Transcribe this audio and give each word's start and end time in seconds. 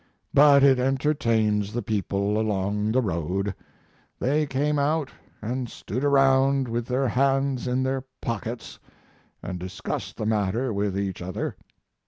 But 0.33 0.63
it 0.63 0.79
entertains 0.79 1.73
the 1.73 1.83
people 1.83 2.39
along 2.39 2.91
the 2.91 3.03
road. 3.03 3.53
They 4.17 4.47
came 4.47 4.79
out 4.79 5.11
& 5.41 5.65
stood 5.67 6.03
around 6.03 6.67
with 6.67 6.87
their 6.87 7.07
hands 7.09 7.67
in 7.67 7.83
their 7.83 8.01
pockets 8.19 8.79
& 9.19 9.57
discussed 9.59 10.17
the 10.17 10.25
matter 10.25 10.73
with 10.73 10.97
each 10.97 11.21
other. 11.21 11.55